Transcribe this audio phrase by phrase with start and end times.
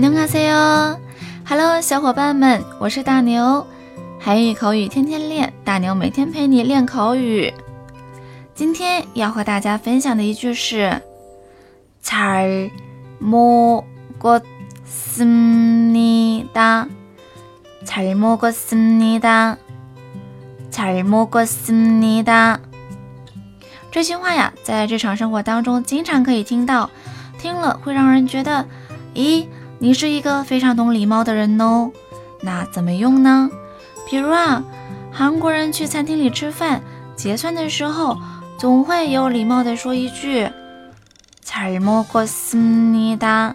[0.00, 0.96] 能卡塞哟
[1.44, 3.66] ！Hello，小伙伴们，我是大牛，
[4.20, 7.52] 韩语口语天天练，大牛每天陪你练口语。
[8.54, 11.02] 今天要和大家分享的一句是
[12.00, 12.70] “잘
[13.20, 13.82] 먹
[14.20, 14.40] 었
[14.88, 16.86] 습니다
[17.84, 19.56] ”，“잘먹었습니다
[20.70, 22.58] ”，“잘먹었습니다”。
[23.90, 26.88] 这句话呀，在日常生活当中经常可以听到，
[27.40, 28.64] 听了会让人觉得，
[29.16, 29.46] 咦。
[29.80, 31.92] 你是一个非常懂礼貌的人哦，
[32.42, 33.48] 那怎么用呢？
[34.10, 34.64] 比如啊，
[35.12, 36.82] 韩国人去餐厅里吃饭
[37.14, 38.18] 结算的时候，
[38.58, 40.50] 总会有礼貌的说一句
[41.46, 43.52] “잘먹었습니다”，“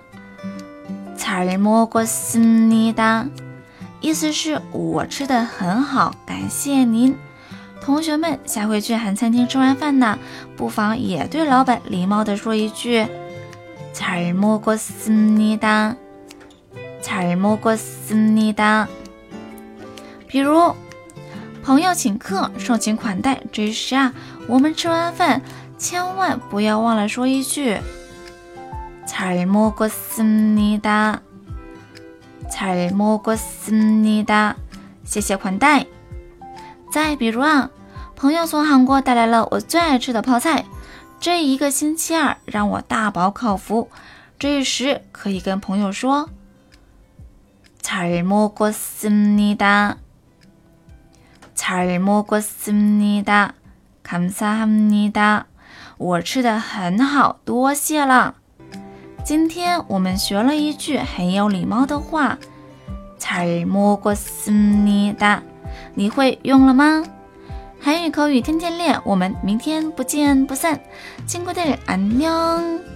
[1.20, 3.28] 잘먹었습니다”，
[4.00, 7.14] 意思是我吃的很好，感谢您。
[7.82, 10.18] 同学们，下回去韩餐厅吃完饭呢，
[10.56, 13.06] 不妨也对老板礼貌的说一句
[13.94, 15.96] “잘먹었습니다”。
[17.04, 18.88] 잘먹었습니 다。
[20.26, 20.74] 比如，
[21.62, 24.14] 朋友请客盛情款待，这时啊，
[24.48, 25.42] 我们吃完饭
[25.78, 27.78] 千万不要忘了说一句
[29.06, 31.22] “才莫过思密达，
[32.50, 34.56] 才莫过思密达，
[35.04, 35.86] 谢谢款待”。
[36.90, 37.70] 再比如啊，
[38.16, 40.64] 朋友从韩国带来了我最爱吃的泡菜，
[41.20, 43.90] 这一个星期二让我大饱口福，
[44.40, 46.30] 这时可以跟朋友说。
[47.94, 49.98] 잘먹었습니다
[51.54, 53.54] 잘먹었습니다
[54.02, 55.46] 감사합니다
[56.00, 58.34] 我吃的很好，多谢了。
[59.24, 62.40] 今天我们学了一句很有礼貌的话，
[63.20, 65.42] 잘먹었습니 다。
[65.94, 67.04] 你会用了吗？
[67.80, 70.80] 韩语口语天天练，我们明天不见不散。
[71.28, 72.93] 今天的안 녕。